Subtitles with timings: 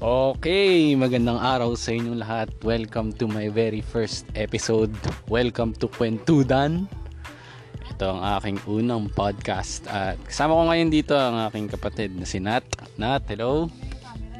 [0.00, 2.48] Okay, magandang araw sa inyong lahat.
[2.64, 4.96] Welcome to my very first episode.
[5.28, 6.88] Welcome to Kwentudan.
[7.92, 9.84] Ito ang aking unang podcast.
[9.92, 12.64] At kasama ko ngayon dito ang aking kapatid na si Nat.
[12.96, 13.68] Nat, hello.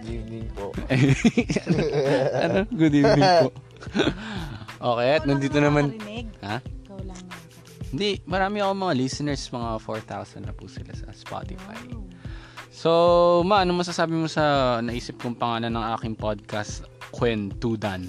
[0.00, 0.72] Good evening po.
[2.48, 2.64] ano?
[2.72, 3.48] Good evening po.
[4.96, 5.92] okay, at nandito naman.
[6.40, 6.64] Ha?
[6.64, 7.20] Ikaw lang.
[7.92, 11.76] Hindi, marami ako mga listeners, mga 4,000 na po sila sa Spotify.
[11.92, 12.09] Wow.
[12.80, 18.08] So, ma, ano masasabi mo sa naisip kong pangalan ng aking podcast, Kwentudan?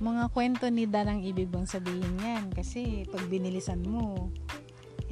[0.00, 2.48] Mga kwento ni Dan ang ibig bang sabihin yan.
[2.48, 4.32] Kasi pag binilisan mo,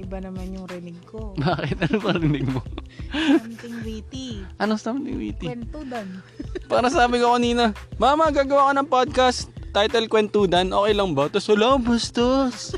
[0.01, 1.37] iba naman yung rinig ko.
[1.45, 1.93] Bakit?
[1.93, 2.65] Ano ba rinig mo?
[3.12, 4.41] Something witty.
[4.57, 5.52] Ano something witty?
[5.52, 6.24] Kwento Dan.
[6.73, 9.52] Para sabi ko kanina, Mama, gagawa ka ng podcast.
[9.77, 10.73] Title Kwentudan.
[10.73, 11.29] Okay lang ba?
[11.29, 12.73] Tapos wala, bastos.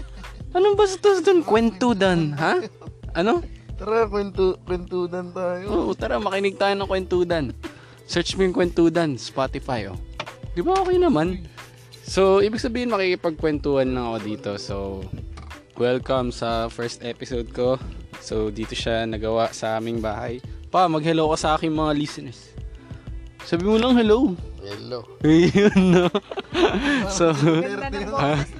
[0.59, 1.47] Anong bastos dun?
[1.47, 2.67] Kwentudan, ha?
[3.15, 3.58] Ano?
[3.79, 5.71] Tara, kwento, kwentudan tayo.
[5.71, 7.55] Oo, tara, makinig tayo ng Kwentudan.
[8.11, 9.95] Search mo yung Kwentudan, Spotify, oh.
[10.51, 11.47] Di ba okay naman?
[12.03, 14.51] So, ibig sabihin makikipagkwentuhan lang ako dito.
[14.59, 15.07] So,
[15.79, 17.79] welcome sa first episode ko.
[18.19, 20.43] So, dito siya nagawa sa aming bahay.
[20.75, 22.51] Pa, mag-hello ka sa aking mga listeners.
[23.47, 24.35] Sabi mo lang hello.
[24.59, 25.07] Hello.
[25.23, 26.11] Ayun, no?
[27.07, 27.31] so,
[27.63, 28.58] Ganda ng boses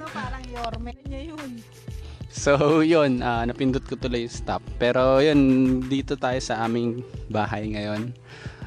[2.39, 3.19] so, yun.
[3.19, 4.63] ah, napindot ko tuloy yung stop.
[4.79, 8.15] Pero, yun, dito tayo sa aming bahay ngayon.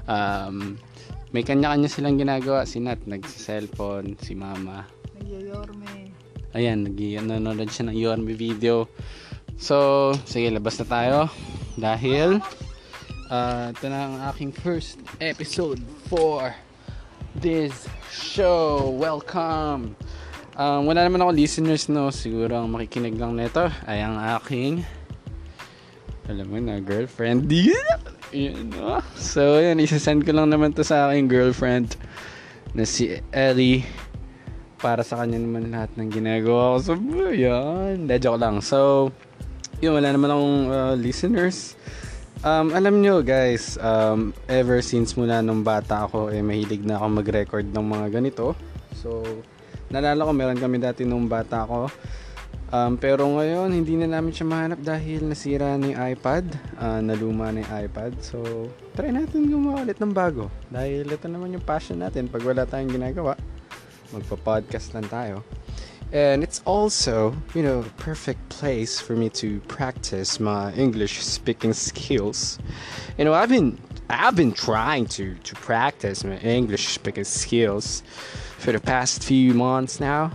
[0.05, 0.77] Um,
[1.33, 2.69] may kanya-kanya silang ginagawa.
[2.69, 4.21] Si Nat, nag-cellphone.
[4.21, 4.85] Si Mama.
[5.17, 6.13] Nagyoyorme.
[6.53, 8.85] Ayan, nag nanonood siya ng Yorme video.
[9.57, 11.19] So, sige, labas na tayo.
[11.81, 12.45] Dahil,
[13.33, 15.81] ah, ito na ang aking first episode
[16.13, 16.53] for
[17.41, 18.93] this show.
[18.93, 19.97] Welcome!
[20.53, 22.13] Um, wala naman ako listeners, no?
[22.13, 24.85] Siguro ang makikinig lang nito ay ang aking
[26.31, 27.51] alam mo na, girlfriend.
[28.33, 29.03] Yun, no?
[29.19, 31.99] So, yan, isasend ko lang naman to sa aking girlfriend
[32.73, 33.85] na si Ellie
[34.81, 36.93] para sa kanya naman lahat ng ginagawa ko sa
[37.31, 38.07] yan.
[38.09, 38.63] De, joke lang.
[38.65, 39.11] So,
[39.83, 41.75] yun, wala naman akong uh, listeners.
[42.43, 47.23] Um, alam nyo guys, um, ever since mula nung bata ako, eh, mahilig na ako
[47.23, 48.59] mag-record ng mga ganito.
[48.99, 49.23] So,
[49.93, 51.93] naalala ko, meron kami dati nung bata ako.
[52.73, 56.45] Um, pero ngayon, hindi na namin siya mahanap dahil nasira na yung iPad.
[56.81, 58.17] ah, naluma na yung iPad.
[58.25, 58.41] So,
[58.97, 60.49] try natin gumawa ulit ng bago.
[60.73, 62.33] Dahil ito naman yung passion natin.
[62.33, 63.37] Pag wala tayong ginagawa,
[64.17, 65.45] magpa-podcast lang tayo.
[66.17, 71.77] And it's also, you know, a perfect place for me to practice my English speaking
[71.77, 72.57] skills.
[73.21, 73.77] You know, I've been
[74.13, 78.03] I've been trying to to practice my English speaking skills
[78.59, 80.31] for the past few months now.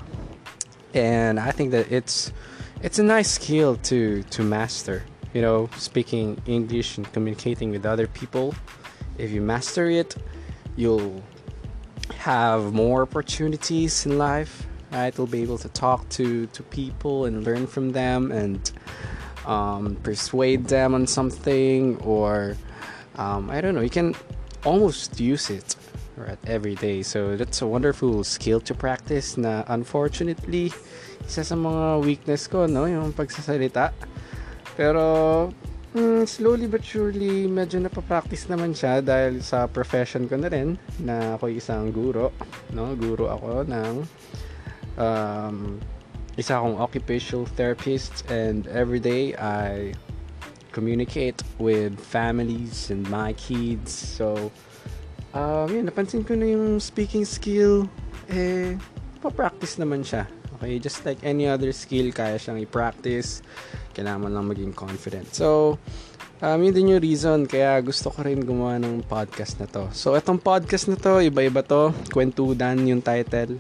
[0.96, 2.34] And I think that it's
[2.82, 5.04] it's a nice skill to to master.
[5.34, 8.56] You know, speaking English and communicating with other people.
[9.20, 10.16] If you master it,
[10.76, 11.22] you'll
[12.16, 17.44] have more opportunities in life right you'll be able to talk to to people and
[17.44, 18.72] learn from them and
[19.46, 22.56] um, persuade them on something or
[23.18, 24.16] um, i don't know you can
[24.66, 25.76] almost use it
[26.18, 27.04] right every day.
[27.04, 30.74] So that's a wonderful skill to practice na unfortunately
[31.24, 33.94] isa sa mga weakness ko no yung pagsasalita.
[34.74, 35.04] Pero
[35.94, 41.38] mm, slowly but surely medyo napapractice naman siya dahil sa profession ko na rin na
[41.38, 42.34] ako isang guro
[42.74, 43.94] no guro ako ng
[44.98, 45.78] um,
[46.38, 49.94] isa akong occupational therapist and every day I
[50.78, 53.90] communicate with families and my kids.
[53.90, 54.54] So
[55.34, 57.90] um, yun, napansin ko na yung speaking skill
[58.30, 58.78] eh
[59.18, 60.30] pa-practice naman siya.
[60.54, 63.42] Okay just like any other skill kaya siyang i-practice.
[63.98, 65.26] Kailangan lang maging confident.
[65.34, 65.82] So
[66.46, 69.90] um, yun din yung reason kaya gusto ko rin gumawa ng podcast na to.
[69.98, 71.90] So itong podcast na to iba-iba to.
[72.14, 73.58] Kwentudan yung title.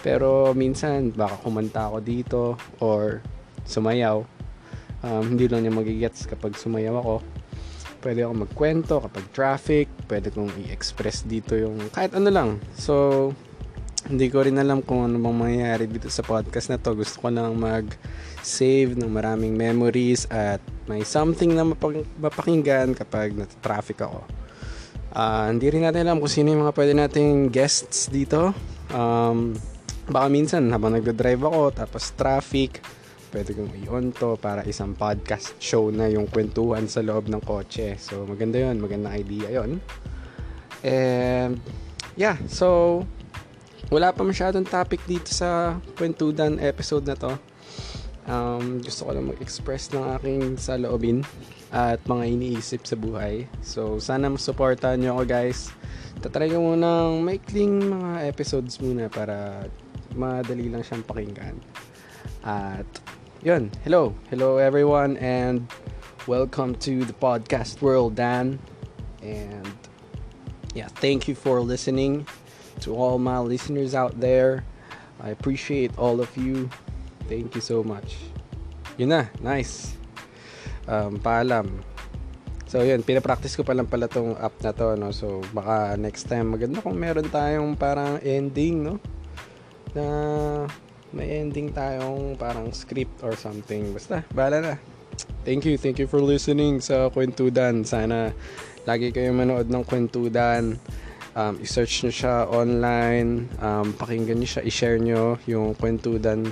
[0.00, 2.40] Pero minsan baka kumanta ako dito
[2.80, 3.20] or
[3.64, 4.24] sumayaw
[5.04, 7.14] um, hindi lang niya magigets kapag sumayaw ako.
[8.00, 9.86] Pwede ako magkwento kapag traffic.
[10.08, 12.50] Pwede kong i-express dito yung kahit ano lang.
[12.76, 13.32] So
[14.04, 16.92] hindi ko rin alam kung ano bang mangyayari dito sa podcast na to.
[16.92, 17.88] Gusto ko lang mag
[18.44, 24.20] save ng maraming memories at may something na mapag- mapakinggan kapag nata-traffic ako.
[25.16, 28.52] Ah, hindi rin natin alam kung sino yung mga pwede nating guests dito.
[28.92, 29.56] Um,
[30.04, 32.84] baka minsan habang nagdo-drive ako tapos traffic
[33.34, 37.98] pwede kong i-on to para isang podcast show na yung kwentuhan sa loob ng kotse.
[37.98, 39.82] So maganda yon magandang idea yon
[40.86, 41.58] and
[42.14, 42.38] yeah.
[42.46, 43.02] So
[43.90, 47.34] wala pa masyadong topic dito sa kwentudan episode na to.
[48.24, 51.26] Um, gusto ko lang mag-express ng aking saloobin
[51.74, 53.50] at mga iniisip sa buhay.
[53.66, 55.74] So sana masuportahan nyo ako guys.
[56.22, 59.66] Tatry ko munang maikling mga episodes muna para
[60.14, 61.58] madali lang siyang pakinggan.
[62.44, 62.86] At,
[63.44, 64.16] yun, hello.
[64.32, 65.68] Hello everyone and
[66.24, 68.56] welcome to the podcast world, Dan.
[69.20, 69.68] And,
[70.72, 72.24] yeah, thank you for listening
[72.80, 74.64] to all my listeners out there.
[75.20, 76.72] I appreciate all of you.
[77.28, 78.16] Thank you so much.
[78.96, 79.92] Yun na, nice.
[80.88, 81.84] Um, paalam.
[82.64, 85.12] So yun, pinapractice ko pa lang pala tong app na to, no?
[85.12, 88.96] So baka next time maganda kung meron tayong parang ending, no?
[89.92, 90.64] Na
[91.14, 93.94] may ending tayong parang script or something.
[93.94, 94.74] Basta, bahala na.
[95.46, 97.86] Thank you, thank you for listening sa Kwentudan.
[97.86, 98.34] Sana
[98.84, 100.76] lagi kayo manood ng Kwentudan.
[101.34, 103.50] Um, i-search nyo siya online.
[103.58, 106.50] Um, pakinggan nyo siya, i-share nyo yung Kwentudan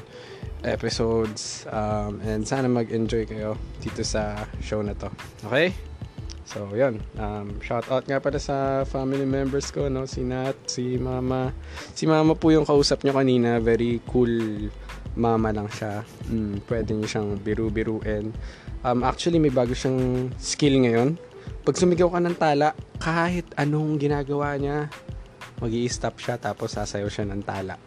[0.63, 1.67] episodes.
[1.71, 5.11] Um, and sana mag-enjoy kayo dito sa show na to.
[5.47, 5.92] Okay?
[6.53, 7.01] So, yun.
[7.17, 10.05] Um, shout out nga pala sa family members ko, no?
[10.05, 11.49] Si Nat, si Mama.
[11.97, 13.57] Si Mama po yung kausap nyo kanina.
[13.57, 14.69] Very cool
[15.17, 16.05] mama lang siya.
[16.29, 18.33] Mm, pwede nyo siyang biru-biruin.
[18.85, 21.17] Um, actually, may bago siyang skill ngayon.
[21.65, 24.93] Pag sumigaw ka ng tala, kahit anong ginagawa niya,
[25.57, 27.81] mag stop siya tapos sasayaw siya ng tala.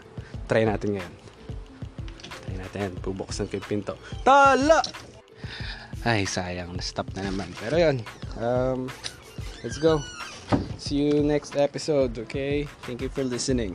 [0.50, 1.14] Try natin ngayon.
[2.50, 2.90] Try natin.
[2.98, 3.94] Bubuksan ko yung pinto.
[4.26, 5.14] Tala!
[6.06, 6.78] Ay, sayang.
[6.78, 7.50] Na-stop na naman.
[7.58, 7.98] Pero yun.
[8.38, 8.86] Um,
[9.66, 10.06] let's go.
[10.78, 12.70] See you next episode, okay?
[12.86, 13.74] Thank you for listening.